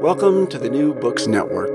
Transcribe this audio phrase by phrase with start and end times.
[0.00, 1.74] Welcome to the New Books Network.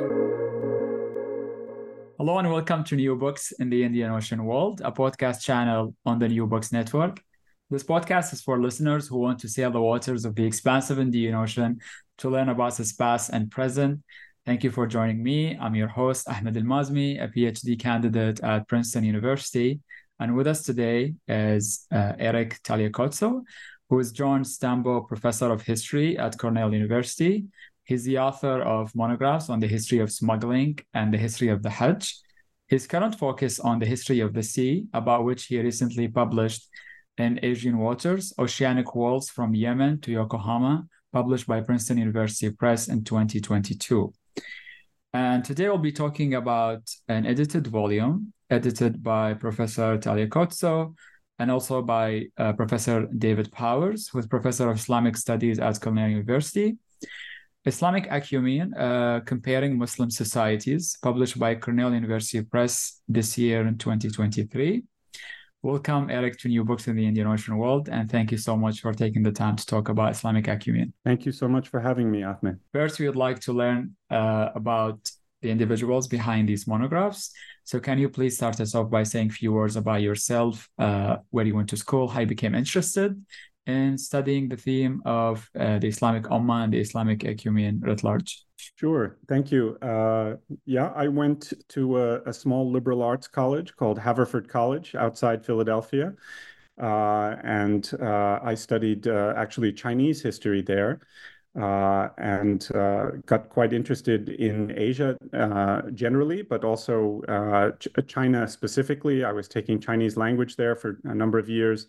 [2.17, 6.17] Hello and welcome to New Books in the Indian Ocean World, a podcast channel on
[6.17, 7.21] the New Books Network.
[7.69, 11.35] This podcast is for listeners who want to sail the waters of the expansive Indian
[11.35, 11.77] Ocean
[12.17, 14.01] to learn about its past and present.
[14.43, 15.55] Thank you for joining me.
[15.61, 19.81] I'm your host, Ahmed Al-Maazmi, a PhD candidate at Princeton University.
[20.19, 23.43] And with us today is uh, Eric Tagliacozzo,
[23.87, 27.45] who is John Stambaugh Professor of History at Cornell University
[27.85, 31.69] He's the author of monographs on the history of smuggling and the history of the
[31.69, 32.15] Hajj.
[32.67, 36.67] His current focus on the history of the sea, about which he recently published
[37.17, 43.03] in Asian Waters, Oceanic Worlds from Yemen to Yokohama, published by Princeton University Press in
[43.03, 44.11] 2022.
[45.13, 50.93] And today we'll be talking about an edited volume edited by Professor Tagliacozzo
[51.39, 56.09] and also by uh, Professor David Powers, who is Professor of Islamic Studies at Cornell
[56.09, 56.77] University.
[57.65, 64.83] Islamic Ecumene, uh, Comparing Muslim Societies, published by Cornell University Press this year in 2023.
[65.63, 68.81] Welcome, Eric, to New Books in the Indian Ocean World, and thank you so much
[68.81, 70.93] for taking the time to talk about Islamic Ecumene.
[71.03, 72.59] Thank you so much for having me, Ahmed.
[72.71, 74.99] First, we would like to learn uh, about
[75.41, 77.31] the individuals behind these monographs.
[77.63, 81.17] So, can you please start us off by saying a few words about yourself, uh,
[81.31, 83.19] where you went to school, how you became interested,
[83.65, 88.43] in studying the theme of uh, the Islamic Ummah and the Islamic Ecumene at large?
[88.57, 89.77] Sure, thank you.
[89.81, 95.45] Uh, yeah, I went to a, a, small liberal arts college called Haverford College outside
[95.45, 96.13] Philadelphia.
[96.81, 101.01] Uh, and uh, I studied uh, actually Chinese history there.
[101.57, 102.67] Uh, and
[103.27, 105.15] got quite interested in Asia
[105.93, 107.21] generally, but also
[107.79, 109.23] Ch China specifically.
[109.23, 111.87] I was taking Chinese language there for a number of years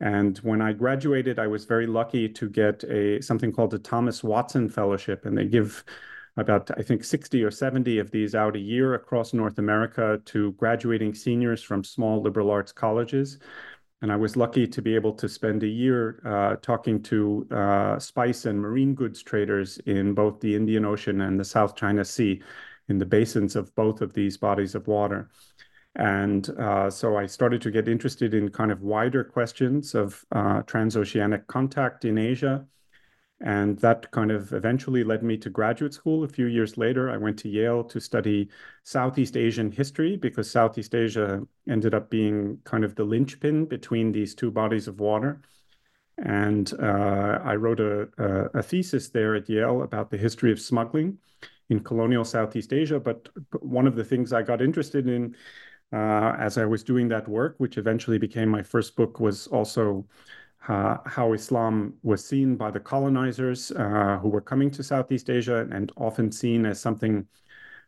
[0.00, 4.22] and when I graduated, I was very lucky to get a something called a Thomas
[4.22, 5.84] Watson Fellowship, and they give
[6.36, 10.52] about I think 60 or 70 of these out a year across North America to
[10.52, 13.38] graduating seniors from small liberal arts colleges.
[14.00, 17.98] And I was lucky to be able to spend a year uh, talking to uh,
[17.98, 22.40] spice and marine goods traders in both the Indian Ocean and the South China Sea,
[22.88, 25.28] in the basins of both of these bodies of water.
[25.96, 30.62] And uh, so I started to get interested in kind of wider questions of uh,
[30.62, 32.66] transoceanic contact in Asia.
[33.40, 36.24] And that kind of eventually led me to graduate school.
[36.24, 38.48] A few years later, I went to Yale to study
[38.82, 44.34] Southeast Asian history because Southeast Asia ended up being kind of the linchpin between these
[44.34, 45.40] two bodies of water.
[46.18, 48.08] And uh, I wrote a,
[48.54, 51.18] a, thesis there at Yale about the history of smuggling
[51.70, 52.98] in colonial Southeast Asia.
[52.98, 53.28] But
[53.60, 55.36] one of the things I got interested in
[55.92, 60.06] uh, as I was doing that work, which eventually became my first book, was also
[60.68, 65.66] uh, how Islam was seen by the colonizers uh, who were coming to Southeast Asia
[65.70, 67.26] and often seen as something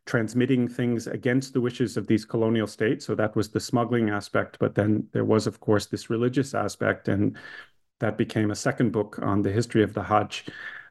[0.07, 3.05] transmitting things against the wishes of these colonial states.
[3.05, 4.57] So that was the smuggling aspect.
[4.59, 7.09] But then there was, of course, this religious aspect.
[7.09, 7.37] And
[7.99, 10.47] that became a second book on the history of the Hajj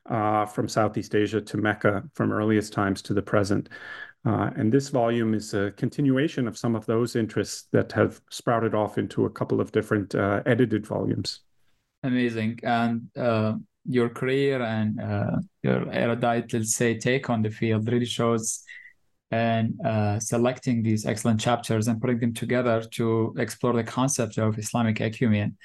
[0.05, 3.69] uh, from Southeast Asia to Mecca from earliest times to the present.
[4.25, 8.75] Uh, and this volume is a continuation of some of those interests that have sprouted
[8.75, 11.41] off into a couple of different uh, edited volumes.
[12.03, 12.59] Amazing.
[12.63, 13.53] And uh,
[13.85, 18.63] your career and uh, your erudite, let's say, take on the field really shows
[19.31, 24.57] and uh, selecting these excellent chapters and putting them together to explore the concept of
[24.57, 25.55] Islamic ecumene.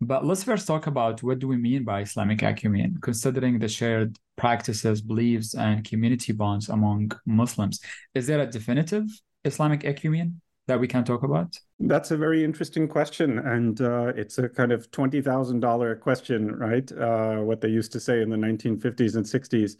[0.00, 4.16] But let's first talk about what do we mean by Islamic ecumene, considering the shared
[4.36, 7.80] practices, beliefs, and community bonds among Muslims.
[8.14, 9.04] Is there a definitive
[9.44, 10.34] Islamic ecumene
[10.68, 11.58] that we can talk about?
[11.80, 16.54] That's a very interesting question, and uh, it's a kind of twenty thousand dollar question,
[16.54, 16.90] right?
[16.92, 19.78] Uh, what they used to say in the nineteen fifties and sixties.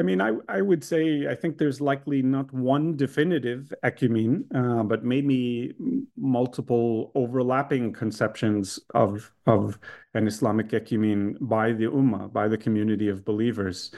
[0.00, 4.82] I mean, I, I would say I think there's likely not one definitive ecumene, uh,
[4.82, 5.74] but maybe
[6.16, 9.78] multiple overlapping conceptions of of
[10.14, 13.90] an Islamic ecumene by the Ummah, by the community of believers.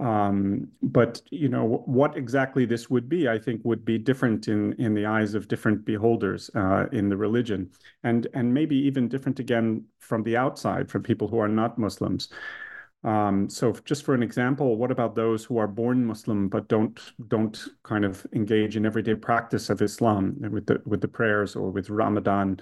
[0.00, 4.72] Um, but you know what exactly this would be, I think, would be different in
[4.72, 7.70] in the eyes of different beholders uh, in the religion,
[8.02, 12.28] and and maybe even different again from the outside, from people who are not Muslims.
[13.04, 17.00] Um, so just for an example, what about those who are born Muslim but don't
[17.28, 21.70] don't kind of engage in everyday practice of Islam with the with the prayers or
[21.70, 22.58] with Ramadan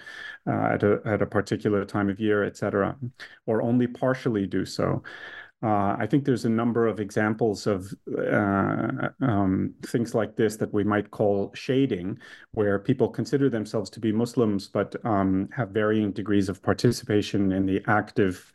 [0.46, 2.96] uh, at a at a particular time of year, etc.,
[3.46, 5.02] or only partially do so?
[5.62, 7.90] Uh, I think there's a number of examples of
[8.30, 12.18] uh, um, things like this that we might call shading,
[12.52, 17.64] where people consider themselves to be Muslims but um, have varying degrees of participation in
[17.64, 18.52] the active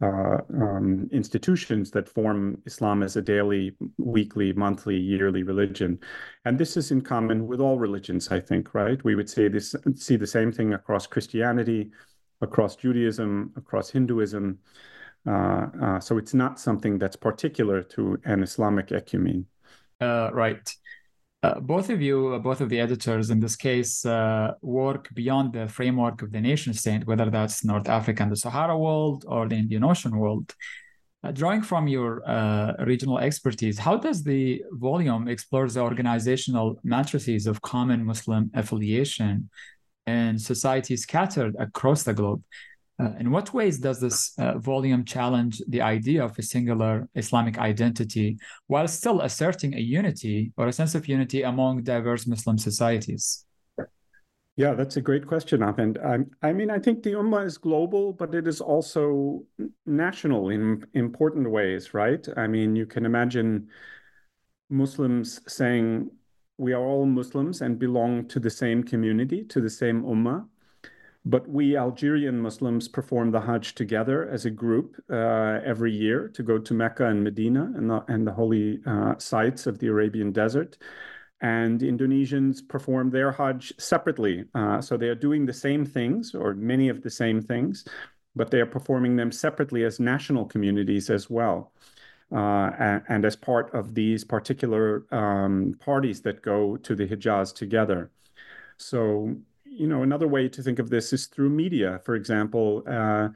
[0.00, 5.98] uh, um, institutions that form Islam as a daily, weekly, monthly, yearly religion.
[6.44, 9.02] And this is in common with all religions, I think, right?
[9.02, 11.90] We would say this, see the same thing across Christianity,
[12.40, 14.58] across Judaism, across Hinduism.
[15.26, 19.44] Uh, uh, so it's not something that's particular to an Islamic ecumene.
[20.00, 20.76] Uh, right.
[21.40, 25.52] Uh, both of you, uh, both of the editors in this case, uh, work beyond
[25.52, 29.48] the framework of the nation state, whether that's North Africa and the Sahara world or
[29.48, 30.54] the Indian Ocean world.
[31.32, 32.10] drawing from your
[32.92, 39.50] regional expertise, how does the volume explore the organizational matrices of common Muslim affiliation
[40.06, 42.42] and societies scattered across the globe?
[43.00, 47.56] Uh, in what ways does this uh, volume challenge the idea of a singular Islamic
[47.56, 48.36] identity
[48.66, 53.44] while still asserting a unity or a sense of unity among diverse Muslim societies?
[54.56, 55.98] Yeah, that's a great question, Ahmed.
[55.98, 59.44] I, I mean, I think the Ummah is global, but it is also
[59.86, 62.26] national in important ways, right?
[62.36, 63.68] I mean, you can imagine
[64.68, 66.10] Muslims saying,
[66.56, 70.44] we are all Muslims and belong to the same community, to the same Ummah.
[71.28, 76.42] But we Algerian Muslims perform the Hajj together as a group uh, every year to
[76.42, 80.32] go to Mecca and Medina and the, and the holy uh, sites of the Arabian
[80.32, 80.78] desert.
[81.42, 84.46] And Indonesians perform their Hajj separately.
[84.54, 87.84] Uh, so they are doing the same things, or many of the same things,
[88.34, 91.72] but they are performing them separately as national communities as well.
[92.32, 97.54] Uh, and, and, as part of these particular um, parties that go to the Hijaz
[97.54, 98.10] together.
[98.76, 99.34] So
[99.78, 102.00] you know, another way to think of this is through media.
[102.04, 103.28] For example, uh,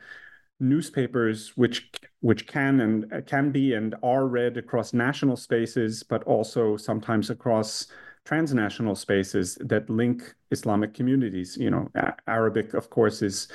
[0.61, 1.91] newspapers, which
[2.21, 7.31] which can and uh, can be and are read across national spaces, but also sometimes
[7.31, 7.87] across
[8.25, 11.57] transnational spaces that link Islamic communities.
[11.57, 11.91] You know,
[12.27, 13.49] Arabic, of course, is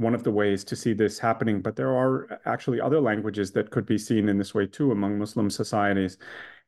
[0.00, 3.70] one of the ways to see this happening, but there are actually other languages that
[3.70, 6.16] could be seen in this way too among Muslim societies.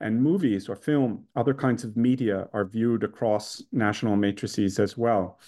[0.01, 5.39] And movies or film, other kinds of media are viewed across national matrices as well.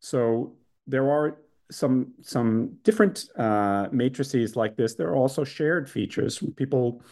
[0.00, 0.54] So
[0.86, 1.38] there are
[1.70, 4.94] some some different uh, matrices like this.
[4.94, 6.42] There are also shared features.
[6.56, 7.02] People,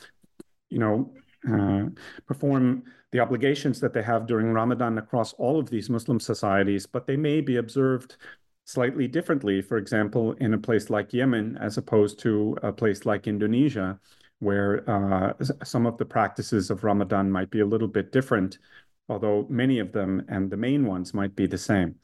[0.68, 1.12] you know,
[1.50, 1.86] uh,
[2.26, 7.06] perform the obligations that they have during Ramadan across all of these Muslim societies, but
[7.06, 8.16] they may be observed
[8.64, 13.26] slightly differently, for example, in a place like Yemen as opposed to a place like
[13.26, 13.98] Indonesia,
[14.38, 15.32] where uh,
[15.64, 18.58] some of the practices of Ramadan might be a little bit different,
[19.08, 21.96] although many of them and the main ones might be the same.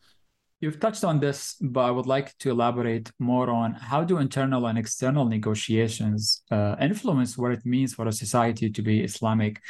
[0.61, 4.67] You've touched on this, but I would like to elaborate more on how do internal
[4.67, 9.63] and external negotiations uh, influence what it means for a society to be Islamic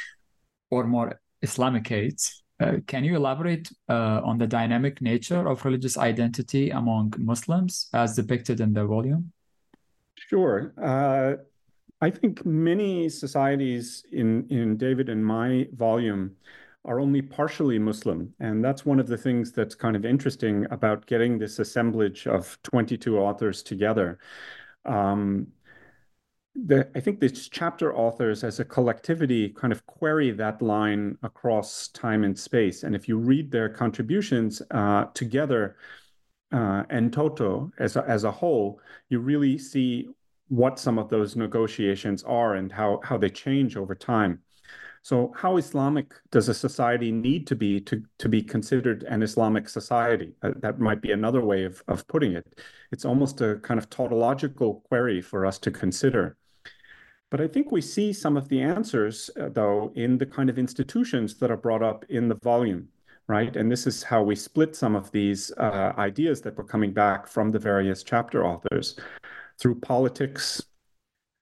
[0.69, 6.69] or more Islamicate uh, can you elaborate uh, on the dynamic nature of religious identity
[6.69, 9.31] among Muslims as depicted in the volume?
[10.15, 10.73] Sure.
[10.81, 11.41] Uh,
[12.01, 16.35] I think many societies in, in David and my volume
[16.85, 18.33] are only partially Muslim.
[18.39, 22.57] And that's one of the things that's kind of interesting about getting this assemblage of
[22.63, 24.19] 22 authors together.
[24.85, 25.47] Um,
[26.53, 31.87] the, I think these chapter authors as a collectivity kind of query that line across
[31.89, 32.83] time and space.
[32.83, 35.77] And if you read their contributions uh, together
[36.51, 40.09] uh, and toto as a, as a whole, you really see
[40.49, 44.39] what some of those negotiations are and how, how they change over time.
[45.03, 49.67] So how Islamic does a society need to be to, to be considered an Islamic
[49.67, 50.33] society?
[50.43, 52.59] Uh, that might be another way of, of putting it.
[52.91, 56.37] It's almost a kind of tautological query for us to consider.
[57.31, 60.59] But I think we see some of the answers, uh, though, in the kind of
[60.59, 62.89] institutions that are brought up in the volume,
[63.27, 63.55] right?
[63.55, 67.25] And this is how we split some of these uh, ideas that were coming back
[67.25, 68.99] from the various chapter authors
[69.57, 70.61] through politics,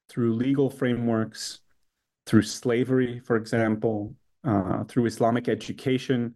[0.10, 1.62] through legal frameworks,
[2.28, 6.36] through slavery, for example, uh, through Islamic education.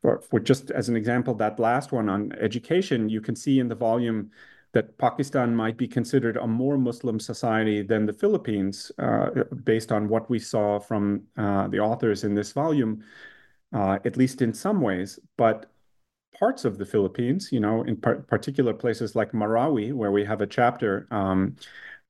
[0.00, 3.68] For, for just as an example, that last one on education, you can see in
[3.68, 4.30] the volume
[4.72, 9.30] that Pakistan might be considered a more Muslim society than the Philippines, uh,
[9.64, 13.02] based on what we saw from uh, the authors in this volume,
[13.72, 15.18] uh, at least in some ways.
[15.36, 15.66] But
[16.38, 20.40] parts of the Philippines, you know, in par particular places like Marawi, where we have
[20.40, 21.56] a chapter, um,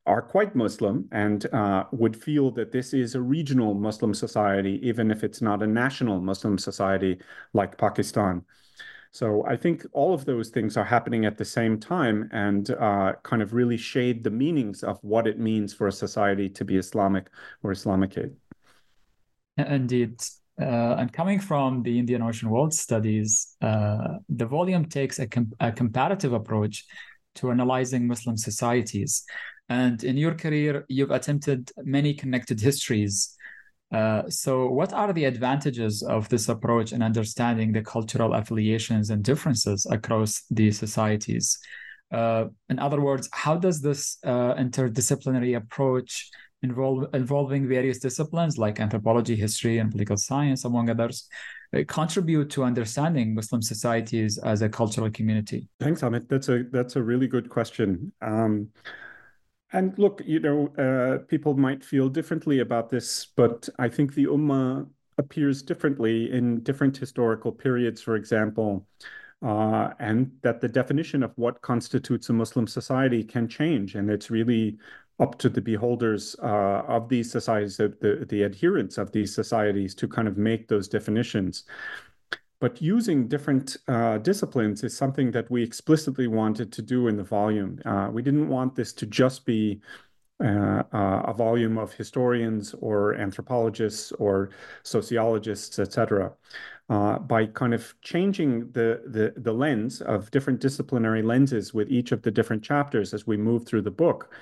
[0.07, 5.11] are quite Muslim and uh, would feel that this is a regional Muslim society, even
[5.11, 7.19] if it's not a national Muslim society
[7.53, 8.45] like Pakistan.
[9.13, 13.15] So I think all of those things are happening at the same time and uh,
[13.23, 16.77] kind of really shade the meanings of what it means for a society to be
[16.77, 17.29] Islamic
[17.63, 18.33] or Islamicate.
[19.57, 20.21] Indeed.
[20.61, 25.53] Uh, and coming from the Indian Ocean World Studies, uh, the volume takes a, com-
[25.61, 26.85] a comparative approach
[27.37, 29.25] to analyzing Muslim societies.
[29.69, 33.36] And in your career, you've attempted many connected histories
[33.93, 39.23] uh, so, what are the advantages of this approach in understanding the cultural affiliations and
[39.23, 41.59] differences across these societies?
[42.11, 46.31] Uh, in other words, how does this uh, interdisciplinary approach
[46.63, 51.29] involve involving various disciplines like anthropology, history, and political science, among others,
[51.73, 55.69] uh, contribute to understanding Muslim societies as a cultural community?
[55.79, 56.29] Thanks, Amit.
[56.29, 58.13] That's a that's a really good question.
[58.21, 58.69] Um,
[59.73, 64.27] and look, you know, uh, people might feel differently about this, but I think the
[64.27, 68.87] Ummah appears differently in different historical periods, for example,
[69.43, 73.95] uh, and that the definition of what constitutes a Muslim society can change.
[73.95, 74.79] And it's really
[75.19, 80.07] up to the beholders uh, of these societies, the, the adherents of these societies, to
[80.07, 81.65] kind of make those definitions.
[82.59, 87.25] But using different uh, disciplines is something that we explicitly wanted to do in the
[87.25, 87.81] volume.
[87.85, 89.81] Uh, we didn't want this to just be
[90.39, 94.51] uh, uh a volume of historians or anthropologists or
[94.83, 96.33] sociologists, etc.
[96.89, 102.13] Uh, by kind of changing the, the, the lens of different disciplinary lenses with each
[102.13, 104.33] of the different chapters as we move through the book,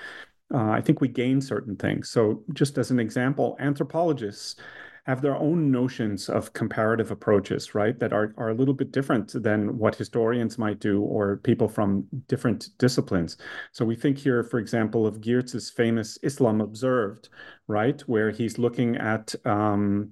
[0.52, 2.10] uh, I think we gain certain things.
[2.10, 4.56] So, just as an example, anthropologists
[5.04, 7.98] have their own notions of comparative approaches, right?
[7.98, 12.06] That are, are a little bit different than what historians might do or people from
[12.26, 13.36] different disciplines.
[13.72, 17.28] So we think here, for example, of Geertz's famous Islam Observed,
[17.68, 18.00] right?
[18.02, 20.10] Where he's looking at um,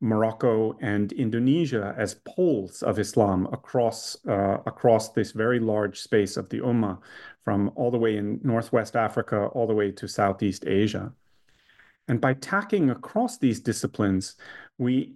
[0.00, 6.48] Morocco and Indonesia as poles of Islam across uh, across this very large space of
[6.48, 6.98] the Ummah,
[7.44, 11.12] from all the way in Northwest Africa all the way to Southeast Asia.
[12.08, 14.36] And by tacking across these disciplines,
[14.78, 15.14] we,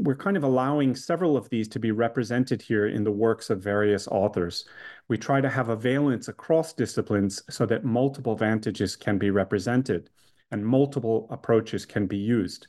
[0.00, 3.62] we're kind of allowing several of these to be represented here in the works of
[3.62, 4.66] various authors.
[5.08, 10.10] We try to have a valence across disciplines so that multiple vantages can be represented
[10.50, 12.68] and multiple approaches can be used.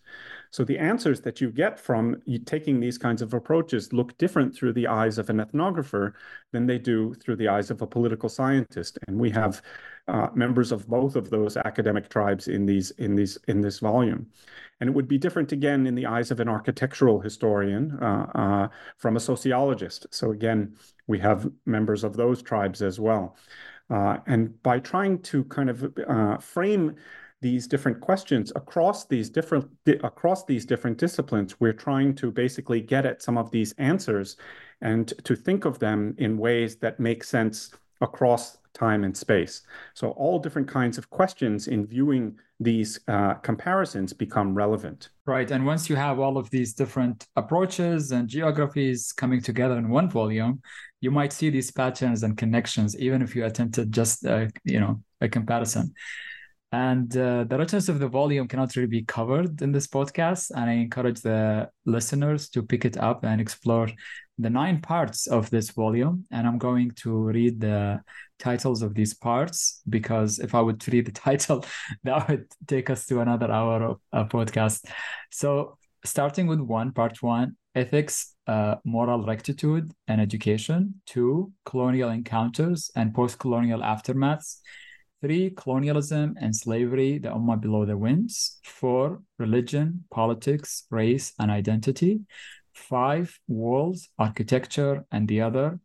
[0.49, 4.73] So the answers that you get from taking these kinds of approaches look different through
[4.73, 6.13] the eyes of an ethnographer
[6.51, 8.97] than they do through the eyes of a political scientist.
[9.07, 9.61] And we have
[10.07, 14.27] uh, members of both of those academic tribes in these in these in this volume.
[14.79, 18.67] And it would be different again in the eyes of an architectural historian uh, uh,
[18.97, 20.05] from a sociologist.
[20.11, 20.75] So again,
[21.07, 23.37] we have members of those tribes as well.
[23.89, 26.95] Uh, and by trying to kind of uh, frame
[27.41, 29.69] these different questions across these different
[30.03, 34.37] across these different disciplines we're trying to basically get at some of these answers
[34.81, 37.71] and to think of them in ways that make sense
[38.01, 39.61] across time and space
[39.93, 45.65] so all different kinds of questions in viewing these uh, comparisons become relevant right and
[45.65, 50.61] once you have all of these different approaches and geographies coming together in one volume
[51.01, 55.01] you might see these patterns and connections even if you attempted just uh, you know
[55.21, 55.93] a comparison
[56.75, 60.51] and uh, the richness of the volume cannot really be covered in this podcast.
[60.53, 63.87] And I encourage the listeners to pick it up and explore
[64.37, 66.25] the nine parts of this volume.
[66.31, 68.01] And I'm going to read the
[68.39, 71.65] titles of these parts because if I would read the title,
[72.03, 74.85] that would take us to another hour of a podcast.
[75.31, 81.01] So, starting with one, part one ethics, uh, moral rectitude, and education.
[81.05, 84.59] Two, colonial encounters and post colonial aftermaths.
[85.21, 88.59] Three, colonialism and slavery, the Ummah below the winds.
[88.63, 92.21] Four, religion, politics, race, and identity.
[92.73, 95.79] Five, walls, architecture, and the other.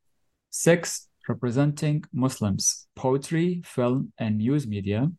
[0.50, 5.10] Six, representing Muslims, poetry, film, and news media.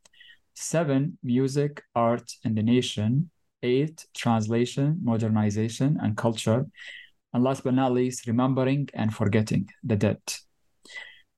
[0.53, 3.29] Seven, music, art, and the nation.
[3.63, 6.65] Eight, translation, modernization, and culture.
[7.33, 10.19] And last but not least, remembering and forgetting the dead.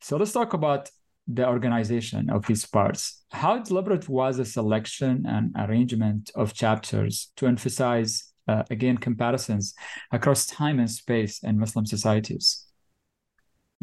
[0.02, 0.90] So let's talk about
[1.28, 3.24] the organization of these parts.
[3.32, 9.74] How deliberate was the selection and arrangement of chapters to emphasize, uh, again, comparisons
[10.12, 12.66] across time and space in Muslim societies?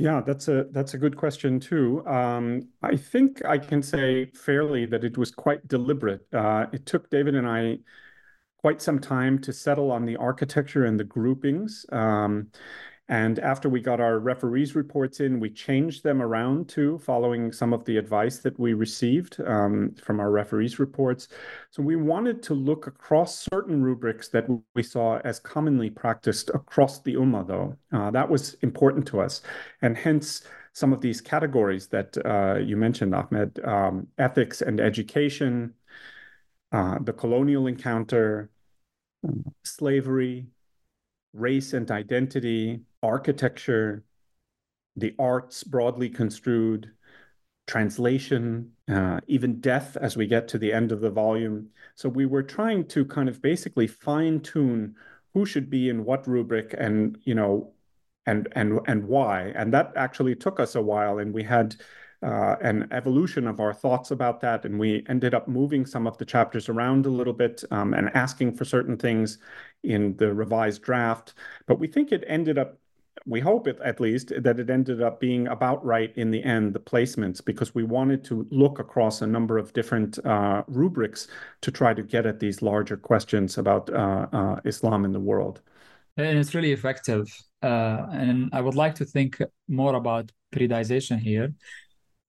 [0.01, 2.07] Yeah, that's a that's a good question too.
[2.07, 6.27] Um, I think I can say fairly that it was quite deliberate.
[6.33, 7.81] Uh, it took David and I
[8.59, 11.87] quite some time to settle on the architecture and the groupings.
[11.93, 12.49] Um,
[13.11, 17.73] and after we got our referees reports in, we changed them around too, following some
[17.73, 21.27] of the advice that we received um, from our referees reports.
[21.73, 27.01] So we wanted to look across certain rubrics that we saw as commonly practiced across
[27.01, 27.77] the Ummah, though.
[27.93, 29.43] Uh, that was important to us.
[29.83, 35.75] And hence, some of these categories that uh, you mentioned, Ahmed um, ethics and education,
[36.71, 38.51] uh, the colonial encounter,
[39.65, 40.47] slavery,
[41.33, 44.05] race and identity, architecture,
[44.97, 46.91] the arts broadly construed,
[47.67, 51.69] translation, uh, even death as we get to the end of the volume.
[51.95, 54.97] So we were trying to kind of basically fine tune
[55.35, 57.73] who should be in what rubric and, you know,
[58.27, 59.53] and and and why.
[59.55, 61.77] And that actually took us a while, and we had
[62.23, 64.65] uh, an evolution of our thoughts about that.
[64.65, 68.11] And we ended up moving some of the chapters around a little bit um, and
[68.15, 69.39] asking for certain things
[69.83, 71.35] in the revised draft.
[71.67, 72.79] But we think it ended up
[73.27, 76.73] we hope it at least that it ended up being about right in the end
[76.73, 81.29] the placements because we wanted to look across a number of different uh, rubrics
[81.61, 85.61] to try to get at these larger questions about uh, uh, islam in the world
[86.17, 87.27] and it's really effective
[87.63, 91.53] uh, and i would like to think more about periodization here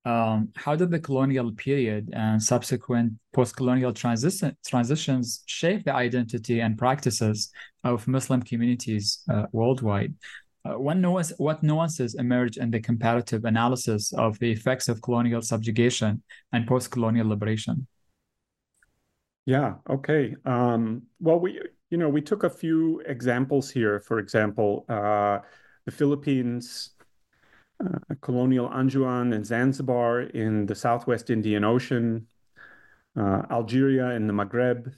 [0.05, 6.77] um, how did the colonial period and subsequent post-colonial transition, transitions shape the identity and
[6.77, 7.51] practices
[7.83, 10.15] of Muslim communities uh, worldwide?
[10.63, 16.67] Uh, what nuances emerge in the comparative analysis of the effects of colonial subjugation and
[16.67, 17.87] post-colonial liberation?
[19.45, 19.75] Yeah.
[19.89, 20.35] Okay.
[20.45, 23.99] Um, well, we you know we took a few examples here.
[23.99, 25.39] For example, uh,
[25.85, 26.91] the Philippines,
[27.81, 32.27] uh, colonial Anjouan and Zanzibar in the Southwest Indian Ocean,
[33.17, 34.93] uh, Algeria in the Maghreb,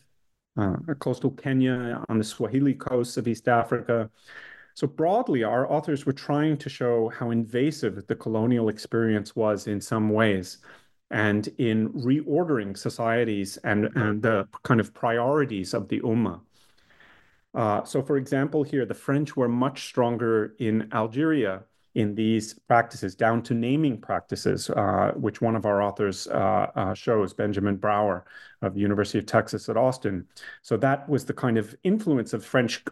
[0.58, 4.10] uh, coastal Kenya on the Swahili coast of East Africa.
[4.76, 9.80] So broadly, our authors were trying to show how invasive the colonial experience was in
[9.80, 10.60] some ways
[11.12, 16.42] and in reordering societies and, and the kind of priorities of the Ummah.
[17.54, 21.64] Uh, so, for example, here, the French were much stronger in Algeria
[21.96, 26.94] in these practices, down to naming practices, uh, which one of our authors uh, uh,
[26.94, 28.26] shows, Benjamin Brower
[28.62, 30.26] of the University of Texas at Austin.
[30.62, 32.84] So that was the kind of influence of French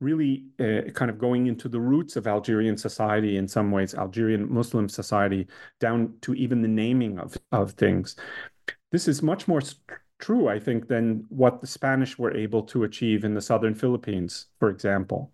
[0.00, 4.52] really uh, kind of going into the roots of Algerian society in some ways, Algerian
[4.52, 5.46] Muslim society,
[5.80, 8.16] down to even the naming of, of things.
[8.92, 9.62] This is much more
[10.18, 14.46] true, I think, than what the Spanish were able to achieve in the southern Philippines,
[14.58, 15.32] for example.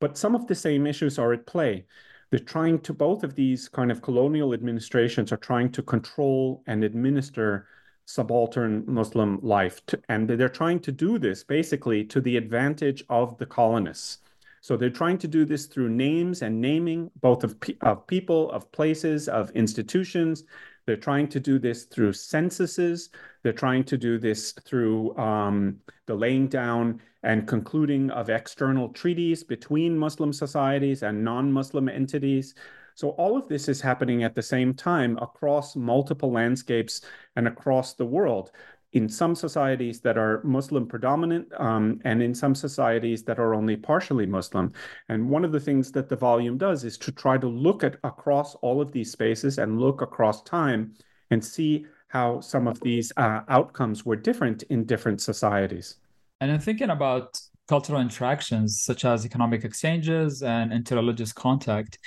[0.00, 1.86] But some of the same issues are at play.
[2.30, 6.82] They're trying to, both of these kind of colonial administrations are trying to control and
[6.82, 7.66] administer
[8.06, 9.84] subaltern Muslim life.
[9.86, 14.18] To, and they're trying to do this basically to the advantage of the colonists.
[14.60, 18.70] So they're trying to do this through names and naming, both of, of people, of
[18.72, 20.44] places, of institutions.
[20.86, 23.10] They're trying to do this through censuses.
[23.42, 29.42] They're trying to do this through um, the laying down and concluding of external treaties
[29.42, 32.54] between Muslim societies and non Muslim entities.
[32.96, 37.00] So all of this is happening at the same time across multiple landscapes
[37.34, 38.52] and across the world.
[38.94, 43.76] In some societies that are Muslim predominant, um, and in some societies that are only
[43.76, 44.72] partially Muslim.
[45.08, 47.96] And one of the things that the volume does is to try to look at
[48.04, 50.94] across all of these spaces and look across time
[51.30, 55.96] and see how some of these uh, outcomes were different in different societies.
[56.40, 61.98] And in thinking about cultural interactions such as economic exchanges and interreligious contact,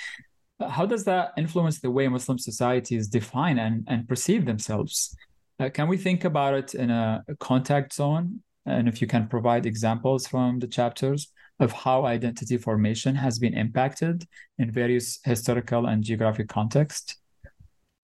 [0.66, 5.14] how does that influence the way Muslim societies define and, and perceive themselves?
[5.60, 8.40] Uh, can we think about it in a, a contact zone?
[8.64, 13.54] And if you can provide examples from the chapters of how identity formation has been
[13.54, 14.26] impacted
[14.58, 17.16] in various historical and geographic contexts?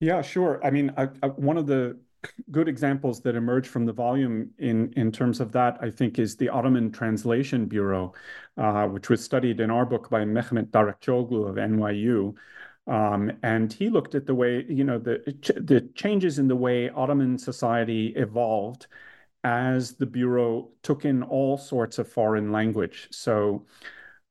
[0.01, 0.59] Yeah, sure.
[0.63, 1.97] I mean, I, I, one of the
[2.51, 6.35] good examples that emerge from the volume in, in terms of that, I think, is
[6.35, 8.13] the Ottoman Translation Bureau,
[8.57, 12.35] uh, which was studied in our book by Mehmet Darakçıoğlu of NYU.
[12.87, 15.21] Um, and he looked at the way, you know, the,
[15.57, 18.87] the changes in the way Ottoman society evolved
[19.43, 23.07] as the Bureau took in all sorts of foreign language.
[23.11, 23.65] So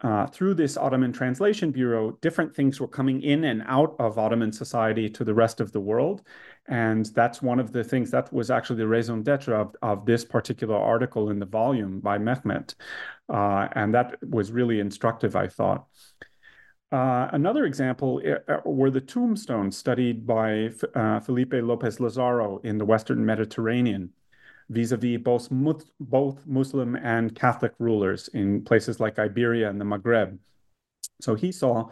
[0.00, 4.52] uh, through this Ottoman Translation Bureau, different things were coming in and out of Ottoman
[4.52, 6.22] society to the rest of the world.
[6.66, 10.24] And that's one of the things that was actually the raison d'etre of, of this
[10.24, 12.74] particular article in the volume by Mehmet.
[13.28, 15.86] Uh, and that was really instructive, I thought.
[16.94, 22.84] Uh, another example uh, were the tombstones studied by uh, Felipe Lopez Lazaro in the
[22.84, 24.10] Western Mediterranean
[24.68, 25.50] vis-a-vis both,
[25.98, 30.38] both Muslim and Catholic rulers in places like Iberia and the Maghreb.
[31.20, 31.88] So he saw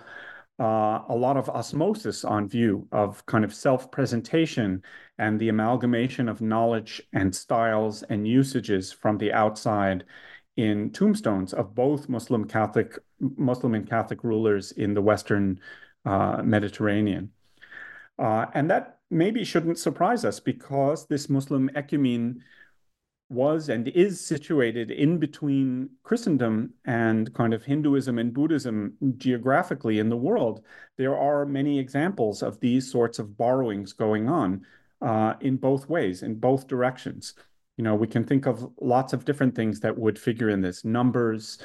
[0.60, 4.84] uh, a lot of osmosis on view of kind of self-presentation
[5.18, 10.04] and the amalgamation of knowledge and styles and usages from the outside
[10.56, 12.98] in tombstones of both Muslim Catholic,
[13.36, 15.60] Muslim and Catholic rulers in the Western
[16.04, 17.30] uh, Mediterranean.
[18.18, 22.40] Uh, and that maybe shouldn't surprise us because this Muslim ecumene
[23.32, 30.10] was and is situated in between Christendom and kind of Hinduism and Buddhism geographically in
[30.10, 30.62] the world,
[30.98, 34.66] there are many examples of these sorts of borrowings going on
[35.00, 37.34] uh, in both ways, in both directions.
[37.78, 40.84] You know, we can think of lots of different things that would figure in this
[40.84, 41.58] numbers,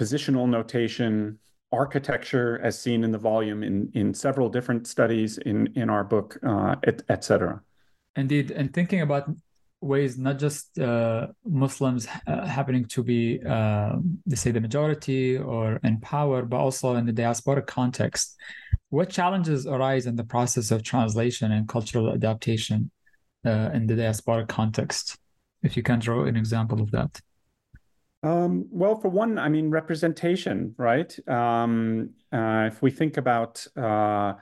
[0.00, 1.38] positional notation,
[1.84, 6.28] architecture, as seen in the volume in, in several different studies in, in our book,
[6.50, 7.54] uh, et, et cetera.
[8.16, 8.46] Indeed.
[8.58, 9.24] And thinking about
[9.94, 13.22] ways not just uh, Muslims uh, happening to be,
[13.56, 13.92] uh,
[14.26, 18.36] let's say, the majority or in power, but also in the diasporic context.
[18.96, 22.90] What challenges arise in the process of translation and cultural adaptation
[23.48, 25.16] uh, in the diasporic context?
[25.62, 27.12] If you can draw an example of that.
[28.22, 31.16] Um, well, for one, I mean, representation, right?
[31.28, 34.34] Um, uh, if we think about, uh,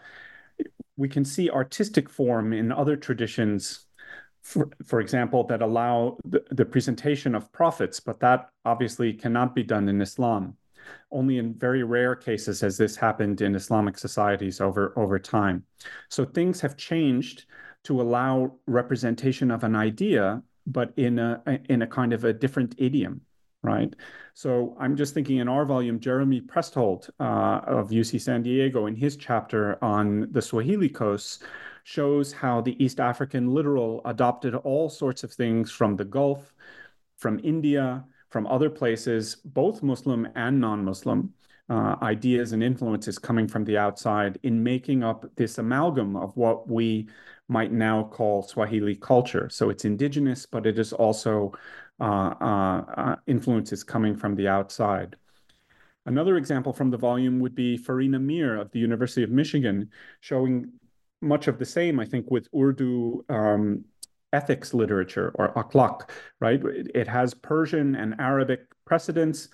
[0.97, 3.87] we can see artistic form in other traditions
[4.49, 9.62] for, for example, that allow the, the presentation of prophets, but that obviously cannot be
[9.62, 10.57] done in Islam.
[11.11, 15.64] Only in very rare cases has this happened in Islamic societies over, over time.
[16.09, 17.45] So things have changed
[17.85, 22.75] to allow representation of an idea, but in a in a kind of a different
[22.79, 23.21] idiom,
[23.62, 23.94] right?
[24.35, 28.94] So I'm just thinking in our volume, Jeremy Prestholdt uh, of UC San Diego, in
[28.94, 31.42] his chapter on the Swahili coasts,
[31.85, 36.55] shows how the East African littoral adopted all sorts of things from the Gulf,
[37.16, 41.33] from India, from other places, both Muslim and non-Muslim,
[41.69, 46.69] uh, ideas and influences coming from the outside in making up this amalgam of what
[46.69, 47.09] we
[47.49, 49.49] might now call Swahili culture.
[49.51, 51.53] So it's indigenous, but it is also
[52.01, 55.17] uh, uh, uh influences coming from the outside.
[56.07, 60.73] Another example from the volume would be Farina Mir of the University of Michigan, showing
[61.21, 63.85] much of the same, I think, with Urdu um,
[64.33, 66.09] ethics literature or akhlaq,
[66.41, 66.63] right?
[66.65, 69.49] It, it, has Persian and Arabic precedents,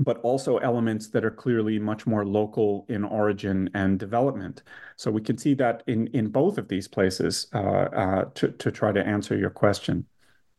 [0.00, 4.62] but also elements that are clearly much more local in origin and development.
[4.96, 8.70] So we can see that in, in both of these places uh, uh, to, to
[8.70, 10.06] try to answer your question.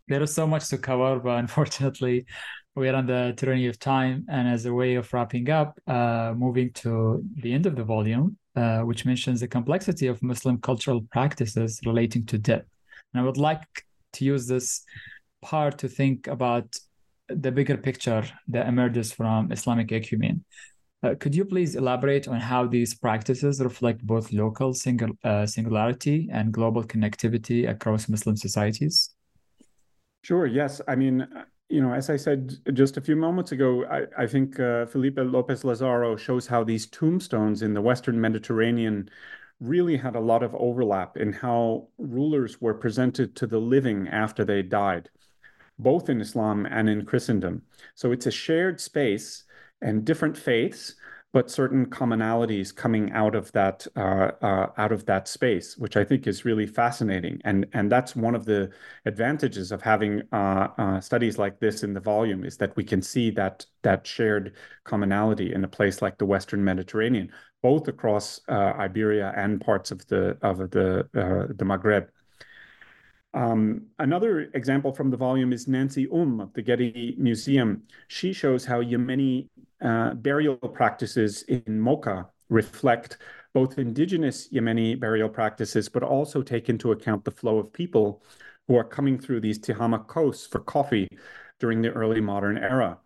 [0.08, 2.25] There is so much to cover, but unfortunately,
[2.75, 4.25] we are on the tyranny of time.
[4.30, 8.38] And as a way of wrapping up, uh, moving to the end of the volume,
[8.56, 12.65] uh, which mentions the complexity of Muslim cultural practices relating to death.
[13.13, 14.84] And I would like to use this
[15.41, 16.77] part to think about
[17.35, 20.41] the bigger picture that emerges from Islamic ecumene.
[21.03, 26.29] Uh, could you please elaborate on how these practices reflect both local single, uh, singularity
[26.31, 29.09] and global connectivity across Muslim societies?
[30.23, 30.45] Sure.
[30.45, 30.79] Yes.
[30.87, 31.27] I mean,
[31.69, 35.17] you know, as I said just a few moments ago, I, I think uh, Felipe
[35.17, 39.09] Lopez Lazaro shows how these tombstones in the Western Mediterranean
[39.59, 44.43] really had a lot of overlap in how rulers were presented to the living after
[44.43, 45.09] they died,
[45.79, 47.63] both in Islam and in Christendom.
[47.95, 49.43] So it's a shared space
[49.81, 50.95] and different faiths
[51.34, 56.03] but certain commonalities coming out of that uh, uh, out of that space, which I
[56.03, 58.69] think is really fascinating, and and that's one of the
[59.05, 63.01] advantages of having uh, uh, studies like this in the volume is that we can
[63.01, 67.31] see that that shared commonality in a place like the Western Mediterranean,
[67.62, 72.10] both across uh, Iberia and parts of the of the uh, the Maghreb.
[73.33, 77.83] Um, another example from the volume is Nancy Um of the Getty Museum.
[78.07, 79.47] She shows how Yemeni
[79.81, 83.17] uh, burial practices in Mocha reflect
[83.53, 88.21] both indigenous Yemeni burial practices, but also take into account the flow of people
[88.67, 91.07] who are coming through these Tihama coasts for coffee
[91.59, 92.99] during the early modern era.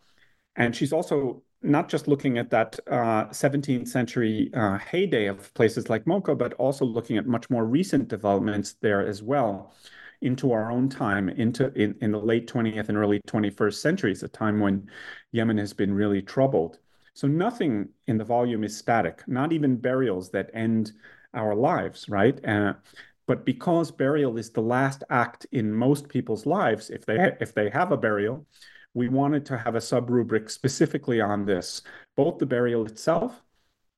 [0.55, 5.89] And she's also not just looking at that uh, 17th century uh, heyday of places
[5.89, 9.73] like Mocha, but also looking at much more recent developments there as well
[10.21, 14.27] into our own time, into in, in the late 20th and early 21st centuries, a
[14.27, 14.89] time when
[15.31, 16.79] Yemen has been really troubled.
[17.13, 20.91] So nothing in the volume is static, not even burials that end
[21.33, 22.43] our lives, right?
[22.45, 22.73] Uh,
[23.27, 27.69] but because burial is the last act in most people's lives, if they if they
[27.69, 28.45] have a burial,
[28.93, 31.81] we wanted to have a sub rubric specifically on this,
[32.15, 33.41] both the burial itself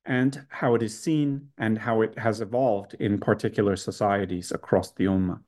[0.05, 5.05] and how it is seen and how it has evolved in particular societies across the
[5.05, 5.39] Ummah.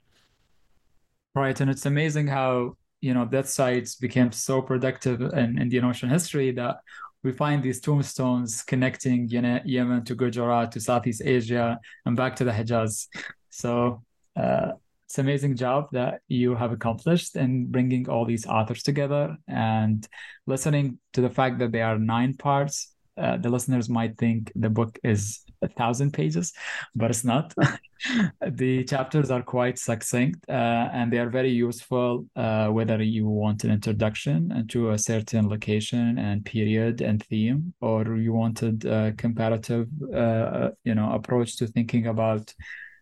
[1.36, 6.10] Right, and it's amazing how you know death sites became so productive in Indian Ocean
[6.10, 6.78] history that
[7.24, 12.52] we find these tombstones connecting Yemen to Gujarat to Southeast Asia and back to the
[12.52, 13.08] Hejaz.
[13.50, 14.04] So
[14.36, 14.72] uh,
[15.06, 20.08] it's an amazing job that you have accomplished in bringing all these authors together and
[20.48, 24.70] listening to the fact that there are nine parts uh, the listeners might think the
[24.70, 26.54] book is a thousand pages,
[26.96, 27.54] but it's not.
[28.52, 33.64] the chapters are quite succinct uh, and they are very useful uh, whether you want
[33.64, 39.88] an introduction into a certain location and period and theme, or you wanted a comparative,
[40.16, 42.54] uh, you know, approach to thinking about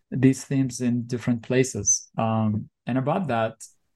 [0.09, 2.09] these themes in different places.
[2.17, 3.55] Um, and about that,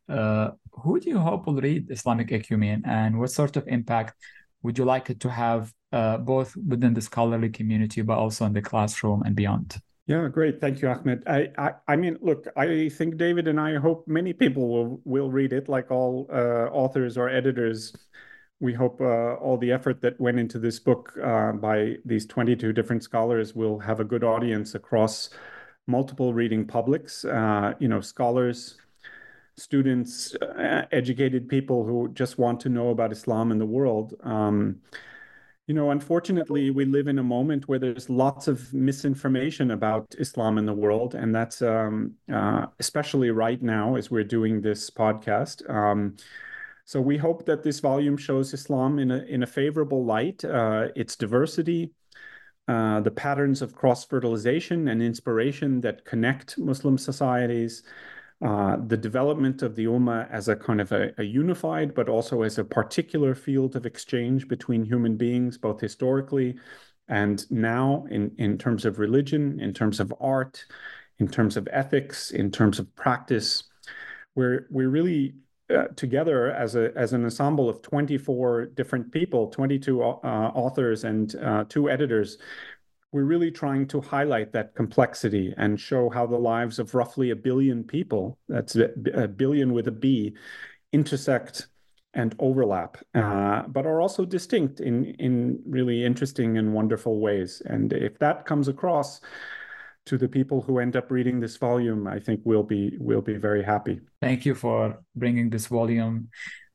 [0.10, 4.14] uh, who do you hope will read Islamic Ecumene and what sort of impact
[4.62, 8.54] would you like it to have uh, both within the scholarly community, but also in
[8.54, 9.82] the classroom and beyond?
[10.08, 10.60] Yeah, great.
[10.60, 11.24] Thank you, Ahmed.
[11.28, 15.32] I, I, I mean, look, I think David and I hope many people will will
[15.32, 17.96] read it, like all uh, authors or editors.
[18.60, 22.74] We hope uh, all the effort that went into this book uh, by these 22
[22.74, 25.30] different scholars will have a good audience across
[25.88, 27.26] multiple reading publics.
[27.26, 28.78] Uh, you know, scholars,
[29.56, 34.14] students, uh, educated people who just want to know about Islam and the world.
[34.24, 34.82] Um,
[35.72, 40.58] you know, unfortunately, we live in a moment where there's lots of misinformation about Islam
[40.58, 45.58] in the world, and that's um, uh, especially right now as we're doing this podcast.
[45.70, 46.18] Um,
[46.84, 50.90] so we hope that this volume shows Islam in a in a favorable light, uh,
[50.94, 51.92] its diversity,
[52.68, 57.84] uh, the patterns of cross fertilization and inspiration that connect Muslim societies,
[58.42, 62.42] uh, the development of the Ummah as a kind of a, a, unified, but also
[62.42, 66.58] as a particular field of exchange between human beings, both historically
[67.08, 70.66] and now in, in terms of religion, in terms of art,
[71.20, 73.64] in terms of ethics, in terms of practice.
[74.34, 75.36] We're, we're really
[75.70, 81.36] uh, together as, a, as an ensemble of 24 different people, 22 uh, authors and
[81.36, 82.40] uh, two editors
[83.12, 87.36] we're really trying to highlight that complexity and show how the lives of roughly a
[87.36, 90.36] billion people, that's a billion with a B,
[90.94, 91.68] intersect
[92.14, 97.62] and overlap, uh, but are also distinct in, in really interesting and wonderful ways.
[97.66, 99.22] And if that comes across
[100.06, 103.36] to the people who end up reading this volume, I think we'll be we'll be
[103.36, 104.02] very happy.
[104.20, 106.30] Thank you for bringing this volume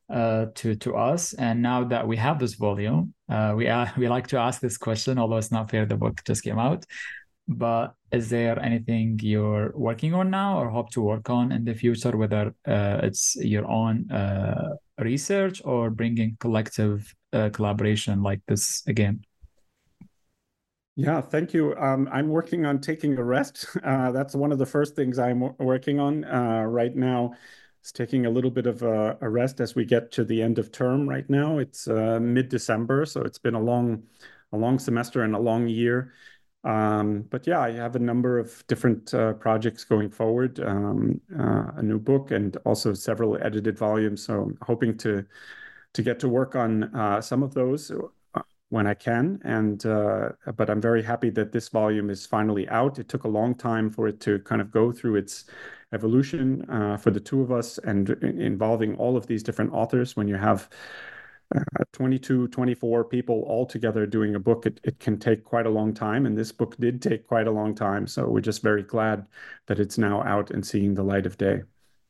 [0.09, 1.35] uh, to to us.
[1.35, 4.79] And now that we have this volume, uh, we uh, we like to ask this
[4.79, 5.85] question, although it's not fair.
[5.87, 6.85] The book just came out,
[7.49, 11.75] but is there anything you're working on now or hope to work on in the
[11.75, 12.17] future?
[12.17, 19.23] Whether uh, it's your own uh, research or bringing collective uh, collaboration like this again.
[20.99, 21.77] Yeah, thank you.
[21.77, 23.67] Um, I'm working on taking a rest.
[23.83, 27.35] That's one of the first things I'm working on right now.
[27.87, 30.59] It's taking a little bit of a, a, rest as we get to the end
[30.59, 31.59] of term right now.
[31.59, 34.03] It's uh, mid-December, so it's been a long,
[34.51, 36.13] a long semester and a long year.
[36.65, 41.75] Um, but yeah, I have a number of different uh, projects going forward, um, uh,
[41.77, 44.27] a new book and also several edited volumes.
[44.27, 45.25] So I'm hoping to
[45.93, 47.93] to get to work on uh, some of those
[48.71, 49.41] when I can.
[49.45, 52.99] And uh, but I'm very happy that this volume is finally out.
[52.99, 55.45] It took a long time for it to kind of go through its
[55.93, 60.27] evolution uh, for the two of us and involving all of these different authors when
[60.29, 60.69] you have
[61.55, 61.61] uh,
[61.93, 65.95] 22 24 people all together doing a book it, it can take quite a long
[65.95, 69.25] time and this book did take quite a long time so we're just very glad
[69.67, 71.63] that it's now out and seeing the light of day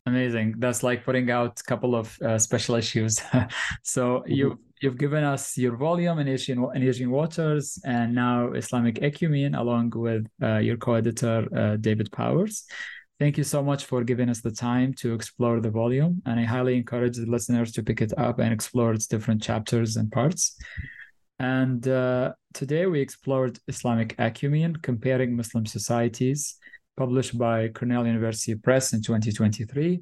[0.07, 3.21] amazing that's like putting out a couple of uh, special issues
[3.83, 4.33] so mm-hmm.
[4.33, 9.59] you you've given us your volume in Asian in Asian Waters and now Islamic Ecumene
[9.59, 12.67] along with uh, your co-editor uh, David Powers.
[13.19, 16.45] Thank you so much for giving us the time to explore the volume, and I
[16.45, 20.59] highly encourage the listeners to pick it up and explore its different chapters and parts.
[21.39, 26.57] And uh, today we explored Islamic Ecumene, comparing Muslim societies,
[26.97, 30.01] published by Cornell University Press in 2023.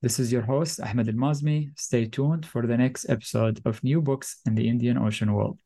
[0.00, 1.70] This is your host, Ahmed Al Maazmi.
[1.76, 5.58] Stay tuned for the next episode of New Books in the Indian Ocean World.